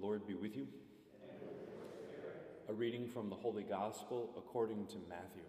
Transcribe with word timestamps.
Lord 0.00 0.26
be 0.26 0.34
with 0.34 0.56
you. 0.56 0.66
A 2.68 2.72
reading 2.72 3.06
from 3.06 3.28
the 3.28 3.36
Holy 3.36 3.64
Gospel 3.64 4.30
according 4.36 4.86
to 4.86 4.96
Matthew. 5.08 5.42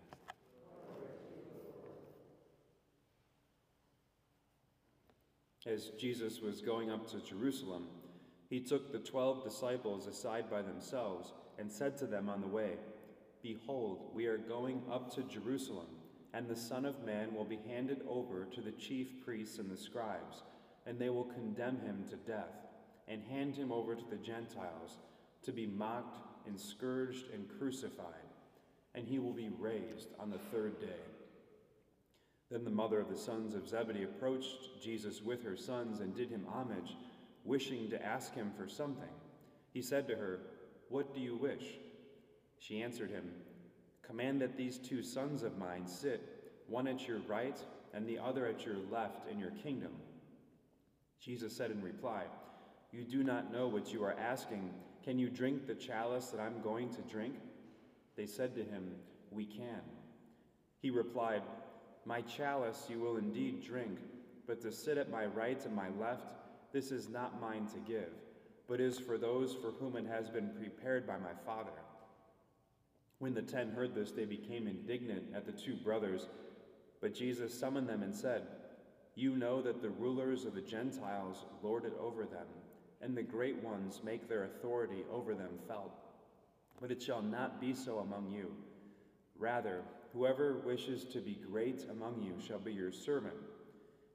As 5.66 5.92
Jesus 5.98 6.42
was 6.42 6.60
going 6.60 6.90
up 6.92 7.10
to 7.12 7.20
Jerusalem, 7.20 7.88
he 8.50 8.60
took 8.60 8.92
the 8.92 9.00
twelve 9.00 9.44
disciples 9.44 10.08
aside 10.08 10.50
by 10.50 10.62
themselves 10.62 11.32
and 11.58 11.72
said 11.72 11.98
to 12.00 12.08
them 12.08 12.28
on 12.28 12.42
the 12.42 12.48
way, 12.48 12.72
Behold, 13.44 14.10
we 14.14 14.26
are 14.26 14.38
going 14.38 14.82
up 14.92 15.14
to 15.16 15.24
Jerusalem, 15.24 15.88
and 16.34 16.48
the 16.48 16.56
Son 16.56 16.84
of 16.84 17.06
Man 17.06 17.34
will 17.34 17.46
be 17.46 17.60
handed 17.68 18.02
over 18.10 18.46
to 18.46 18.62
the 18.62 18.72
chief 18.72 19.24
priests 19.24 19.60
and 19.60 19.70
the 19.70 19.78
scribes, 19.78 20.44
and 20.86 21.00
they 21.00 21.10
will 21.10 21.26
condemn 21.26 21.80
him 21.80 22.04
to 22.10 22.16
death, 22.16 22.71
and 23.08 23.24
hand 23.24 23.56
him 23.56 23.72
over 23.72 23.96
to 23.96 24.06
the 24.10 24.18
Gentiles 24.18 24.98
to 25.44 25.52
be 25.52 25.68
mocked 25.68 26.18
and 26.48 26.60
scourged 26.60 27.26
and 27.34 27.48
crucified, 27.58 28.06
and 28.96 29.08
he 29.08 29.20
will 29.20 29.34
be 29.34 29.50
raised 29.60 30.10
on 30.20 30.30
the 30.30 30.38
third 30.52 30.80
day. 30.80 31.02
Then 32.50 32.64
the 32.66 32.70
mother 32.70 33.00
of 33.00 33.10
the 33.10 33.18
sons 33.18 33.56
of 33.56 33.68
Zebedee 33.68 34.04
approached 34.04 34.82
Jesus 34.84 35.22
with 35.22 35.44
her 35.44 35.56
sons 35.56 36.02
and 36.02 36.16
did 36.16 36.30
him 36.30 36.46
homage, 36.52 36.98
wishing 37.46 37.90
to 37.90 38.06
ask 38.06 38.34
him 38.34 38.52
for 38.58 38.68
something. 38.68 39.10
He 39.74 39.82
said 39.82 40.08
to 40.08 40.16
her, 40.16 40.40
What 40.90 41.14
do 41.14 41.22
you 41.22 41.38
wish? 41.38 41.64
She 42.60 42.82
answered 42.82 43.10
him, 43.10 43.32
Command 44.06 44.42
that 44.42 44.58
these 44.58 44.78
two 44.78 45.02
sons 45.02 45.44
of 45.44 45.58
mine 45.58 45.88
sit, 45.88 46.52
one 46.68 46.88
at 46.88 47.08
your 47.08 47.20
right 47.20 47.58
and 47.94 48.08
the 48.08 48.20
other 48.20 48.46
at 48.46 48.66
your 48.66 48.76
left 48.92 49.30
in 49.30 49.40
your 49.40 49.52
kingdom. 49.52 49.92
Jesus 51.20 51.56
said 51.56 51.72
in 51.72 51.82
reply, 51.82 52.24
You 52.92 53.04
do 53.04 53.24
not 53.24 53.52
know 53.52 53.68
what 53.68 53.94
you 53.94 54.04
are 54.04 54.16
asking. 54.20 54.70
Can 55.04 55.18
you 55.18 55.30
drink 55.30 55.66
the 55.66 55.76
chalice 55.76 56.28
that 56.28 56.42
I'm 56.42 56.62
going 56.62 56.90
to 56.90 57.02
drink? 57.02 57.36
They 58.18 58.26
said 58.26 58.54
to 58.56 58.64
him, 58.64 58.92
We 59.32 59.46
can. 59.46 59.82
He 60.82 60.90
replied, 60.90 61.44
My 62.06 62.22
chalice 62.22 62.88
you 62.90 63.00
will 63.00 63.18
indeed 63.18 63.64
drink, 63.64 63.98
but 64.46 64.62
to 64.62 64.72
sit 64.72 64.98
at 64.98 65.10
my 65.10 65.26
right 65.26 65.64
and 65.66 65.76
my 65.76 65.90
left, 66.00 66.26
this 66.74 66.92
is 66.92 67.08
not 67.08 67.40
mine 67.42 67.68
to 67.68 67.80
give, 67.80 68.10
but 68.68 68.82
is 68.82 69.00
for 69.00 69.18
those 69.18 69.56
for 69.56 69.72
whom 69.72 69.96
it 69.96 70.06
has 70.08 70.30
been 70.30 70.50
prepared 70.50 71.08
by 71.08 71.18
my 71.18 71.34
Father. 71.46 71.72
When 73.20 73.34
the 73.34 73.42
ten 73.42 73.70
heard 73.70 73.94
this, 73.94 74.12
they 74.12 74.26
became 74.26 74.68
indignant 74.68 75.26
at 75.36 75.46
the 75.46 75.52
two 75.52 75.76
brothers. 75.76 76.28
But 77.02 77.16
Jesus 77.16 77.58
summoned 77.58 77.88
them 77.88 78.04
and 78.04 78.16
said, 78.16 78.48
You 79.16 79.36
know 79.36 79.62
that 79.62 79.82
the 79.82 79.90
rulers 79.90 80.46
of 80.46 80.56
the 80.56 80.62
Gentiles 80.62 81.46
lord 81.62 81.86
it 81.86 81.94
over 82.00 82.24
them, 82.24 82.48
and 83.02 83.16
the 83.16 83.24
great 83.24 83.62
ones 83.64 84.02
make 84.04 84.28
their 84.28 84.46
authority 84.46 85.04
over 85.12 85.34
them 85.34 85.60
felt. 85.68 85.92
But 86.80 86.92
it 86.92 87.02
shall 87.02 87.22
not 87.22 87.60
be 87.60 87.74
so 87.74 88.00
among 88.00 88.30
you. 88.30 88.52
Rather, 89.38 89.82
whoever 90.14 90.58
wishes 90.66 91.04
to 91.06 91.20
be 91.20 91.40
great 91.50 91.86
among 91.90 92.22
you 92.22 92.34
shall 92.46 92.60
be 92.60 92.74
your 92.74 92.92
servant. 92.92 93.36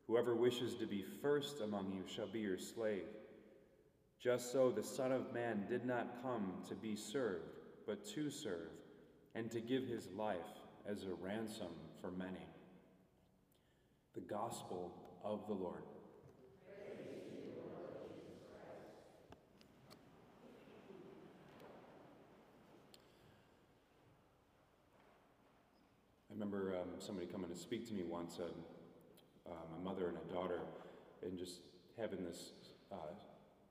Whoever 0.06 0.34
wishes 0.34 0.74
to 0.76 0.86
be 0.86 1.04
first 1.20 1.60
among 1.60 1.92
you 1.92 2.02
shall 2.06 2.28
be 2.28 2.40
your 2.40 2.58
slave. 2.58 3.06
Just 4.20 4.52
so 4.52 4.70
the 4.70 4.82
Son 4.82 5.12
of 5.12 5.32
Man 5.32 5.66
did 5.68 5.84
not 5.84 6.22
come 6.22 6.52
to 6.68 6.74
be 6.74 6.96
served, 6.96 7.52
but 7.86 8.04
to 8.14 8.30
serve 8.30 8.70
and 9.34 9.50
to 9.50 9.60
give 9.60 9.86
his 9.86 10.08
life 10.16 10.36
as 10.88 11.04
a 11.04 11.14
ransom 11.22 11.72
for 12.00 12.10
many. 12.10 12.46
The 14.14 14.20
Gospel 14.22 14.92
of 15.24 15.46
the 15.46 15.54
Lord. 15.54 15.82
I 26.25 26.25
remember 26.36 26.74
um, 26.76 26.88
somebody 26.98 27.26
coming 27.26 27.50
to 27.50 27.56
speak 27.56 27.88
to 27.88 27.94
me 27.94 28.02
once, 28.02 28.38
uh, 28.38 29.50
uh, 29.50 29.54
my 29.72 29.90
mother 29.90 30.08
and 30.08 30.18
a 30.18 30.34
daughter, 30.34 30.60
and 31.22 31.38
just 31.38 31.60
having 31.98 32.22
this 32.22 32.50
uh, 32.92 32.96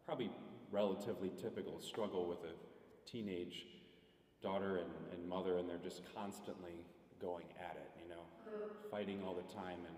probably 0.04 0.32
relatively 0.72 1.32
typical 1.40 1.80
struggle 1.80 2.28
with 2.28 2.40
a 2.40 3.10
teenage 3.10 3.68
daughter 4.42 4.78
and, 4.78 4.90
and 5.14 5.30
mother, 5.30 5.60
and 5.60 5.70
they're 5.70 5.78
just 5.78 6.02
constantly 6.16 6.74
going 7.22 7.46
at 7.60 7.76
it, 7.76 7.92
you 8.02 8.10
know, 8.10 8.24
fighting 8.90 9.22
all 9.24 9.36
the 9.36 9.54
time, 9.54 9.78
and 9.86 9.96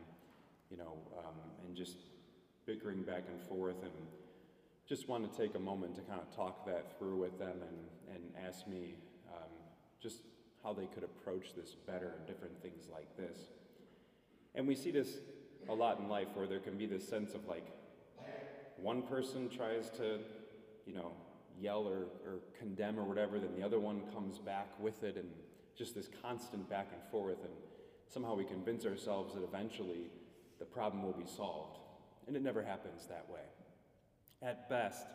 you 0.69 0.75
know, 0.75 0.97
um, 1.19 1.35
and 1.65 1.75
just 1.75 1.95
bickering 2.65 3.01
back 3.01 3.23
and 3.29 3.41
forth, 3.47 3.81
and 3.81 3.93
just 4.89 5.07
wanted 5.07 5.31
to 5.31 5.37
take 5.37 5.55
a 5.55 5.59
moment 5.59 5.95
to 5.95 6.01
kind 6.01 6.19
of 6.19 6.35
talk 6.35 6.65
that 6.65 6.97
through 6.97 7.15
with 7.15 7.39
them 7.39 7.55
and, 7.61 8.15
and 8.15 8.45
ask 8.45 8.67
me 8.67 8.95
um, 9.33 9.49
just 10.01 10.23
how 10.67 10.73
they 10.73 10.87
could 10.87 11.03
approach 11.03 11.55
this 11.55 11.75
better 11.87 12.13
and 12.17 12.27
different 12.27 12.61
things 12.61 12.89
like 12.91 13.15
this. 13.15 13.37
And 14.53 14.67
we 14.67 14.75
see 14.75 14.91
this 14.91 15.19
a 15.69 15.73
lot 15.73 15.97
in 15.99 16.09
life 16.09 16.27
where 16.33 16.45
there 16.45 16.59
can 16.59 16.77
be 16.77 16.85
this 16.85 17.07
sense 17.07 17.33
of 17.33 17.47
like 17.47 17.65
one 18.75 19.01
person 19.03 19.49
tries 19.49 19.89
to, 19.91 20.19
you 20.85 20.93
know, 20.93 21.11
yell 21.57 21.87
or, 21.87 22.07
or 22.29 22.39
condemn 22.59 22.99
or 22.99 23.03
whatever, 23.03 23.39
then 23.39 23.55
the 23.57 23.63
other 23.63 23.79
one 23.79 24.01
comes 24.13 24.39
back 24.39 24.67
with 24.77 25.03
it, 25.03 25.15
and 25.15 25.29
just 25.75 25.95
this 25.95 26.09
constant 26.21 26.69
back 26.69 26.89
and 26.91 27.01
forth. 27.11 27.43
And 27.43 27.53
somehow 28.09 28.35
we 28.35 28.43
convince 28.43 28.85
ourselves 28.85 29.35
that 29.35 29.43
eventually 29.43 30.11
the 30.59 30.65
problem 30.65 31.01
will 31.01 31.13
be 31.13 31.25
solved. 31.25 31.79
And 32.27 32.35
it 32.35 32.43
never 32.43 32.61
happens 32.61 33.07
that 33.07 33.25
way. 33.31 33.39
At 34.43 34.69
best, 34.69 35.07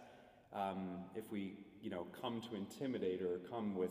um, 0.55 1.05
if 1.15 1.31
we 1.31 1.57
you 1.83 1.91
know, 1.91 2.07
come 2.21 2.41
to 2.41 2.57
intimidate 2.57 3.21
or 3.21 3.39
come 3.51 3.77
with 3.77 3.91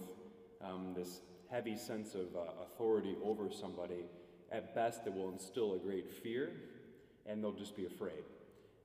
um, 0.63 0.93
this 0.95 1.21
heavy 1.51 1.77
sense 1.77 2.15
of 2.15 2.35
uh, 2.35 2.63
authority 2.63 3.15
over 3.23 3.51
somebody, 3.51 4.05
at 4.51 4.73
best 4.73 5.01
it 5.05 5.13
will 5.13 5.29
instill 5.29 5.75
a 5.75 5.77
great 5.77 6.09
fear 6.09 6.51
and 7.25 7.43
they'll 7.43 7.51
just 7.51 7.75
be 7.75 7.85
afraid. 7.85 8.23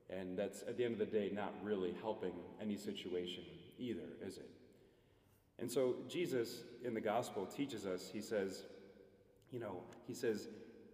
And 0.09 0.37
that's, 0.37 0.61
at 0.61 0.77
the 0.77 0.85
end 0.85 0.93
of 0.93 0.99
the 0.99 1.05
day, 1.05 1.31
not 1.33 1.53
really 1.63 1.95
helping 2.01 2.33
any 2.61 2.77
situation 2.77 3.43
either, 3.79 4.07
is 4.25 4.37
it? 4.37 4.49
And 5.59 5.71
so 5.71 5.95
Jesus 6.07 6.61
in 6.83 6.93
the 6.93 7.01
gospel 7.01 7.45
teaches 7.45 7.85
us, 7.85 8.09
he 8.11 8.21
says, 8.21 8.63
you 9.51 9.59
know, 9.59 9.81
he 10.05 10.13
says, 10.13 10.47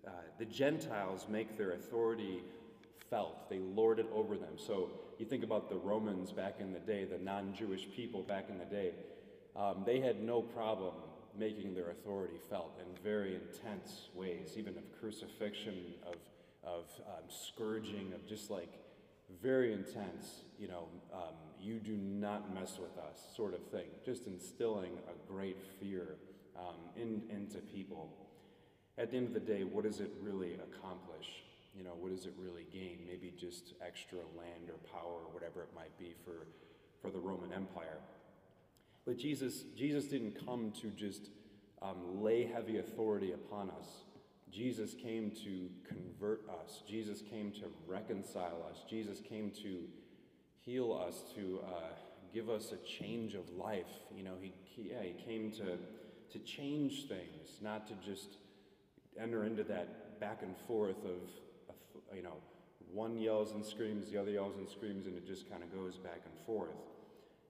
uh, 0.07 0.11
the 0.39 0.45
Gentiles 0.45 1.27
make 1.29 1.57
their 1.57 1.73
authority 1.73 2.41
felt. 3.09 3.49
They 3.49 3.59
lord 3.59 3.99
it 3.99 4.07
over 4.13 4.35
them. 4.37 4.53
So 4.57 4.89
you 5.19 5.25
think 5.25 5.43
about 5.43 5.69
the 5.69 5.75
Romans 5.75 6.31
back 6.31 6.55
in 6.59 6.71
the 6.71 6.79
day, 6.79 7.05
the 7.05 7.17
non 7.17 7.53
Jewish 7.53 7.87
people 7.91 8.23
back 8.23 8.45
in 8.49 8.57
the 8.57 8.65
day, 8.65 8.93
um, 9.55 9.83
they 9.85 9.99
had 9.99 10.23
no 10.23 10.41
problem 10.41 10.93
making 11.37 11.73
their 11.73 11.89
authority 11.89 12.37
felt 12.49 12.79
in 12.79 13.03
very 13.03 13.35
intense 13.35 14.09
ways, 14.13 14.55
even 14.57 14.77
of 14.77 14.83
crucifixion, 14.99 15.93
of, 16.05 16.15
of 16.63 16.85
um, 17.07 17.23
scourging, 17.29 18.13
of 18.13 18.25
just 18.27 18.49
like 18.49 18.69
very 19.41 19.73
intense, 19.73 20.43
you 20.59 20.67
know, 20.67 20.87
um, 21.13 21.33
you 21.59 21.79
do 21.79 21.93
not 21.93 22.53
mess 22.53 22.77
with 22.79 22.97
us 22.97 23.19
sort 23.35 23.53
of 23.53 23.63
thing, 23.67 23.87
just 24.05 24.27
instilling 24.27 24.91
a 25.07 25.31
great 25.31 25.57
fear 25.79 26.17
um, 26.57 26.75
in, 26.95 27.21
into 27.29 27.57
people. 27.59 28.09
At 28.97 29.11
the 29.11 29.17
end 29.17 29.27
of 29.27 29.33
the 29.33 29.39
day, 29.39 29.63
what 29.63 29.85
does 29.85 29.99
it 29.99 30.11
really 30.21 30.53
accomplish? 30.53 31.43
You 31.75 31.83
know, 31.83 31.93
what 31.99 32.15
does 32.15 32.25
it 32.25 32.33
really 32.37 32.67
gain? 32.71 32.99
Maybe 33.07 33.33
just 33.35 33.73
extra 33.85 34.19
land 34.37 34.69
or 34.69 34.77
power 34.91 35.25
or 35.25 35.33
whatever 35.33 35.61
it 35.61 35.69
might 35.75 35.97
be 35.97 36.13
for, 36.23 36.45
for 37.01 37.09
the 37.09 37.19
Roman 37.19 37.51
Empire. 37.51 37.97
But 39.05 39.17
Jesus, 39.17 39.63
Jesus 39.75 40.05
didn't 40.05 40.45
come 40.45 40.71
to 40.81 40.87
just 40.87 41.29
um, 41.81 42.21
lay 42.21 42.45
heavy 42.45 42.77
authority 42.77 43.33
upon 43.33 43.69
us. 43.69 43.87
Jesus 44.51 44.93
came 44.93 45.31
to 45.43 45.69
convert 45.87 46.47
us. 46.49 46.83
Jesus 46.87 47.21
came 47.21 47.51
to 47.53 47.65
reconcile 47.87 48.65
us. 48.69 48.83
Jesus 48.89 49.19
came 49.19 49.51
to 49.63 49.79
heal 50.59 50.93
us, 50.93 51.23
to 51.35 51.59
uh, 51.65 51.93
give 52.33 52.49
us 52.49 52.71
a 52.71 52.77
change 52.87 53.33
of 53.33 53.49
life. 53.57 53.87
You 54.15 54.23
know, 54.23 54.35
he, 54.39 54.53
he, 54.63 54.91
yeah, 54.91 55.01
he 55.01 55.13
came 55.23 55.51
to, 55.51 55.77
to 56.31 56.39
change 56.45 57.07
things, 57.07 57.57
not 57.61 57.87
to 57.87 57.93
just 58.05 58.37
enter 59.19 59.43
into 59.43 59.63
that 59.65 60.19
back 60.19 60.39
and 60.41 60.55
forth 60.67 61.03
of, 61.03 62.15
you 62.15 62.23
know, 62.23 62.35
one 62.91 63.17
yells 63.17 63.51
and 63.53 63.65
screams, 63.65 64.11
the 64.11 64.21
other 64.21 64.31
yells 64.31 64.55
and 64.57 64.69
screams, 64.69 65.07
and 65.07 65.17
it 65.17 65.25
just 65.25 65.49
kind 65.49 65.63
of 65.63 65.73
goes 65.73 65.97
back 65.97 66.21
and 66.25 66.45
forth. 66.45 66.77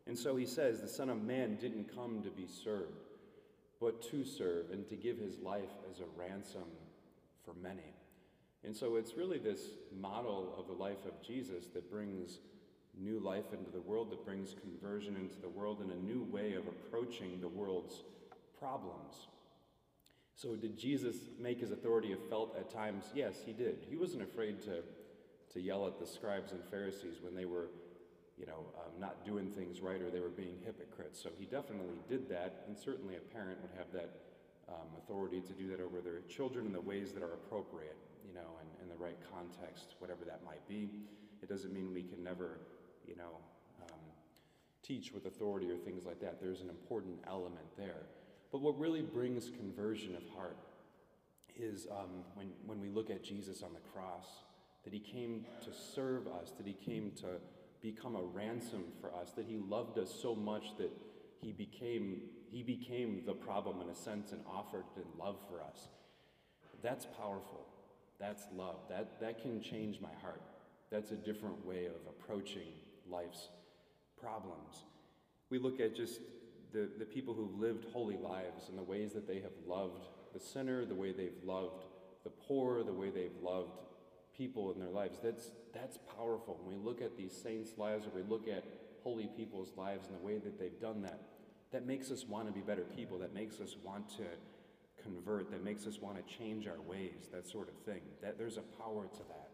And 0.08 0.18
so 0.18 0.36
he 0.36 0.46
says, 0.46 0.82
the 0.82 0.88
Son 0.88 1.10
of 1.10 1.24
Man 1.24 1.56
didn't 1.56 1.94
come 1.94 2.22
to 2.24 2.30
be 2.30 2.46
served, 2.46 3.10
but 3.80 4.02
to 4.12 4.26
serve 4.26 4.72
and 4.72 4.88
to 4.90 4.96
give 4.96 5.18
his 5.18 5.40
life 5.40 5.72
as 5.90 6.00
a 6.00 6.20
ransom 6.20 6.68
for 7.46 7.54
many. 7.62 7.94
And 8.66 8.76
so 8.76 8.96
it's 8.96 9.16
really 9.16 9.38
this 9.38 9.62
model 10.00 10.56
of 10.58 10.68
the 10.68 10.74
life 10.74 11.06
of 11.06 11.22
Jesus 11.22 11.68
that 11.74 11.92
brings 11.92 12.40
new 12.98 13.20
life 13.20 13.54
into 13.58 13.72
the 13.72 13.82
world, 13.82 14.12
that 14.12 14.26
brings 14.26 14.56
conversion 14.62 15.16
into 15.16 15.40
the 15.42 15.50
world, 15.50 15.80
and 15.82 15.92
a 15.92 16.06
new 16.06 16.24
way 16.32 16.54
of 16.54 16.68
approaching 16.68 17.40
the 17.42 17.48
world's 17.48 18.04
problems. 18.60 19.28
So, 20.36 20.56
did 20.56 20.78
Jesus 20.78 21.16
make 21.40 21.60
his 21.60 21.72
authority 21.72 22.16
felt 22.30 22.56
at 22.58 22.70
times? 22.70 23.06
Yes, 23.14 23.36
he 23.46 23.54
did. 23.54 23.86
He 23.90 23.96
wasn't 23.96 24.24
afraid 24.24 24.62
to, 24.64 24.82
to 25.54 25.62
yell 25.62 25.86
at 25.88 26.00
the 26.00 26.06
scribes 26.06 26.52
and 26.52 26.64
Pharisees 26.72 27.18
when 27.22 27.36
they 27.36 27.46
were 27.46 27.68
you 28.38 28.46
know, 28.46 28.66
um, 28.78 29.00
not 29.00 29.26
doing 29.26 29.52
things 29.52 29.82
right 29.82 30.02
or 30.02 30.10
they 30.10 30.20
were 30.20 30.30
being 30.30 30.58
hypocrites. 30.66 31.22
So 31.22 31.30
he 31.38 31.46
definitely 31.46 32.00
did 32.10 32.30
that, 32.30 32.64
and 32.68 32.78
certainly 32.78 33.16
a 33.16 33.20
parent 33.20 33.62
would 33.62 33.72
have 33.78 33.92
that 33.94 34.10
um, 34.70 34.88
authority 34.98 35.42
to 35.42 35.54
do 35.54 35.68
that 35.70 35.80
over 35.80 36.02
their 36.02 36.22
children 36.22 36.66
in 36.66 36.74
the 36.74 36.82
ways 36.82 37.12
that 37.14 37.22
are 37.22 37.34
appropriate, 37.34 37.98
you 38.26 38.34
know, 38.34 38.58
and 38.60 38.70
in 38.82 38.90
the 38.90 39.04
right 39.04 39.18
context, 39.32 39.96
whatever 40.00 40.26
that 40.26 40.42
might 40.46 40.66
be. 40.68 40.90
It 41.42 41.50
doesn't 41.50 41.74
mean 41.74 41.94
we 41.94 42.04
can 42.04 42.24
never, 42.24 42.60
you 43.06 43.16
know, 43.16 43.38
um, 43.84 44.00
teach 44.82 45.12
with 45.14 45.26
authority 45.26 45.70
or 45.70 45.78
things 45.78 46.06
like 46.06 46.20
that. 46.22 46.42
There's 46.42 46.62
an 46.62 46.70
important 46.70 47.20
element 47.28 47.66
there. 47.78 48.08
But 48.52 48.62
what 48.62 48.80
really 48.80 49.02
brings 49.02 49.50
conversion 49.50 50.16
of 50.16 50.24
heart 50.36 50.58
is 51.56 51.88
um, 51.92 52.24
when, 52.36 52.48
when 52.66 52.80
we 52.80 52.90
look 52.90 53.10
at 53.10 53.24
Jesus 53.24 53.62
on 53.62 53.74
the 53.74 53.80
cross, 53.94 54.26
that 54.84 54.94
he 54.94 55.00
came 55.00 55.46
to 55.64 55.70
serve 55.74 56.28
us, 56.28 56.52
that 56.58 56.68
he 56.68 56.74
came 56.74 57.12
to 57.18 57.40
become 57.84 58.16
a 58.16 58.22
ransom 58.22 58.86
for 59.00 59.14
us, 59.14 59.32
that 59.36 59.46
he 59.46 59.58
loved 59.58 60.00
us 60.00 60.12
so 60.22 60.34
much 60.34 60.78
that 60.78 60.90
he 61.42 61.52
became, 61.52 62.22
he 62.50 62.64
became 62.64 63.22
the 63.26 63.34
problem 63.34 63.82
in 63.82 63.90
a 63.90 63.96
sense 63.96 64.32
and 64.32 64.42
offered 64.50 64.86
in 64.96 65.04
love 65.20 65.38
for 65.50 65.62
us. 65.62 65.90
That's 66.82 67.06
powerful. 67.18 67.68
That's 68.20 68.44
love. 68.56 68.78
That, 68.90 69.20
that 69.20 69.42
can 69.42 69.62
change 69.62 70.00
my 70.02 70.14
heart. 70.22 70.42
That's 70.90 71.12
a 71.12 71.16
different 71.16 71.66
way 71.66 71.86
of 71.88 71.96
approaching 72.08 72.68
life's 73.10 73.50
problems. 74.20 74.86
We 75.50 75.60
look 75.60 75.80
at 75.80 75.96
just 75.96 76.22
the, 76.72 76.90
the 76.98 77.06
people 77.06 77.34
who've 77.34 77.60
lived 77.60 77.86
holy 77.92 78.18
lives 78.18 78.70
and 78.70 78.78
the 78.78 78.84
ways 78.84 79.12
that 79.14 79.28
they 79.28 79.42
have 79.42 79.52
loved 79.68 80.06
the 80.34 80.40
sinner, 80.40 80.86
the 80.86 80.96
way 80.96 81.12
they've 81.12 81.44
loved 81.46 81.84
the 82.24 82.30
poor, 82.30 82.84
the 82.84 82.94
way 82.94 83.10
they've 83.10 83.32
loved 83.42 83.80
people 84.38 84.72
in 84.72 84.80
their 84.80 84.90
lives. 84.90 85.20
That's, 85.24 85.52
that's 85.74 85.98
powerful. 86.18 86.60
When 86.64 86.78
we 86.78 86.84
look 86.84 87.02
at 87.02 87.18
these 87.18 87.34
saints' 87.34 87.72
lives 87.78 88.06
or 88.08 88.12
we 88.16 88.24
look 88.24 88.48
at 88.48 88.64
holy 89.04 89.28
people's 89.28 89.72
lives 89.78 90.08
and 90.08 90.16
the 90.16 90.26
way 90.26 90.38
that 90.38 90.60
they've 90.60 90.80
done 90.80 91.02
that, 91.04 91.20
that 91.72 91.86
makes 91.86 92.12
us 92.12 92.26
want 92.26 92.48
to 92.48 92.54
be 92.54 92.62
better 92.62 92.84
people. 92.96 93.18
That 93.20 93.34
makes 93.34 93.60
us 93.60 93.76
want 93.84 94.10
to 94.18 94.26
convert. 95.02 95.52
That 95.52 95.64
makes 95.64 95.88
us 95.88 96.00
want 96.00 96.18
to 96.18 96.38
change 96.38 96.68
our 96.68 96.82
ways, 96.88 97.30
that 97.32 97.48
sort 97.48 97.68
of 97.68 97.76
thing. 97.84 98.02
That 98.22 98.38
there's 98.38 98.58
a 98.58 98.62
power 98.82 99.08
to 99.12 99.24
that. 99.30 99.50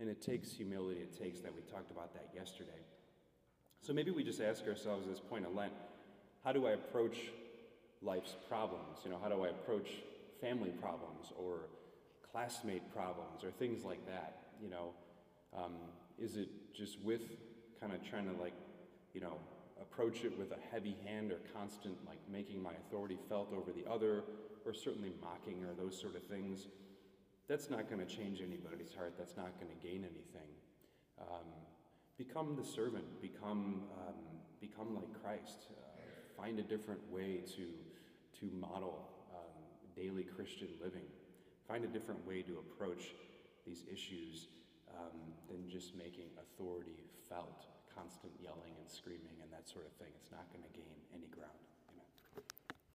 And 0.00 0.08
it 0.08 0.22
takes 0.22 0.52
humility. 0.52 1.00
It 1.00 1.18
takes 1.18 1.40
that. 1.40 1.52
We 1.54 1.62
talked 1.62 1.90
about 1.90 2.14
that 2.14 2.28
yesterday. 2.34 2.70
So 3.80 3.92
maybe 3.92 4.10
we 4.10 4.22
just 4.22 4.40
ask 4.40 4.66
ourselves 4.66 5.06
at 5.06 5.10
this 5.10 5.20
point 5.20 5.46
of 5.46 5.54
Lent, 5.54 5.72
how 6.44 6.52
do 6.52 6.66
I 6.66 6.72
approach 6.72 7.16
life's 8.02 8.36
problems? 8.48 8.98
You 9.04 9.10
know, 9.10 9.18
how 9.20 9.28
do 9.28 9.44
I 9.44 9.48
approach 9.48 9.88
family 10.40 10.70
problems 10.70 11.32
or 11.36 11.62
classmate 12.32 12.92
problems 12.92 13.44
or 13.44 13.50
things 13.50 13.84
like 13.84 14.04
that? 14.06 14.42
You 14.62 14.70
know, 14.70 14.90
um, 15.56 15.74
is 16.18 16.36
it 16.36 16.48
just 16.74 17.00
with 17.00 17.22
kind 17.80 17.92
of 17.92 18.02
trying 18.08 18.26
to 18.26 18.40
like, 18.40 18.54
you 19.14 19.20
know, 19.20 19.38
approach 19.80 20.24
it 20.24 20.36
with 20.38 20.52
a 20.52 20.58
heavy 20.72 20.96
hand 21.04 21.30
or 21.30 21.38
constant 21.54 21.94
like 22.06 22.18
making 22.30 22.62
my 22.62 22.72
authority 22.86 23.18
felt 23.28 23.52
over 23.52 23.70
the 23.72 23.88
other 23.90 24.24
or 24.66 24.74
certainly 24.74 25.12
mocking 25.22 25.64
or 25.64 25.74
those 25.74 25.98
sort 25.98 26.16
of 26.16 26.22
things? 26.24 26.66
That's 27.48 27.70
not 27.70 27.88
going 27.88 28.04
to 28.04 28.06
change 28.06 28.42
anybody's 28.42 28.94
heart. 28.94 29.14
That's 29.18 29.36
not 29.36 29.58
going 29.58 29.72
to 29.74 29.86
gain 29.86 30.04
anything. 30.04 30.50
Um, 31.18 31.46
become 32.18 32.56
the 32.56 32.64
servant. 32.64 33.22
Become 33.22 33.82
um, 33.96 34.14
become 34.60 34.94
like 34.94 35.22
Christ. 35.22 35.68
Uh, 35.70 36.40
find 36.40 36.58
a 36.58 36.62
different 36.62 37.00
way 37.10 37.40
to 37.56 37.68
to 38.40 38.50
model 38.54 39.08
um, 39.34 39.62
daily 39.96 40.24
Christian 40.24 40.68
living. 40.82 41.06
Find 41.68 41.84
a 41.84 41.92
different 41.92 42.26
way 42.26 42.40
to 42.40 42.64
approach 42.64 43.12
these 43.66 43.84
issues 43.92 44.48
um, 44.88 45.36
than 45.50 45.68
just 45.68 45.94
making 45.94 46.32
authority 46.40 47.04
felt, 47.28 47.68
constant 47.94 48.32
yelling 48.40 48.72
and 48.80 48.88
screaming 48.88 49.36
and 49.42 49.52
that 49.52 49.68
sort 49.68 49.84
of 49.84 49.92
thing. 50.00 50.08
It's 50.16 50.32
not 50.32 50.48
going 50.48 50.64
to 50.64 50.72
gain 50.72 50.96
any 51.12 51.28
ground. 51.28 51.60